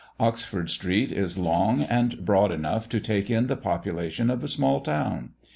Oxford 0.19 0.71
street 0.71 1.11
is 1.11 1.37
long 1.37 1.81
and 1.83 2.25
broad 2.25 2.51
enough 2.51 2.89
to 2.89 2.99
take 2.99 3.29
in 3.29 3.45
the 3.45 3.55
population 3.55 4.31
of 4.31 4.43
a 4.43 4.47
small 4.47 4.79
town. 4.81 5.33